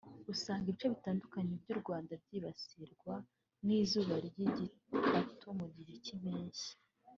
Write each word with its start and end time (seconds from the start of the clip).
usanga 0.33 0.65
ibice 0.67 0.87
bitandukanye 0.93 1.53
by’u 1.61 1.77
Rwanda 1.81 2.11
byibasirwa 2.23 3.13
n’izuba 3.65 4.13
ry’igikatu 4.27 5.45
mu 5.59 5.67
gihe 5.75 5.93
cy’impeshyi 6.05 6.71